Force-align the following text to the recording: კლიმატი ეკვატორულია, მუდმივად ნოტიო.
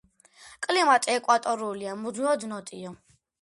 კლიმატი 0.67 1.11
ეკვატორულია, 1.17 1.93
მუდმივად 2.07 2.47
ნოტიო. 2.55 2.97